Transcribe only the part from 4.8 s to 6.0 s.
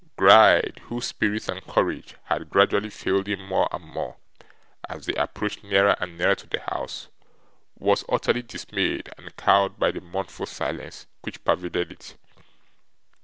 as they approached nearer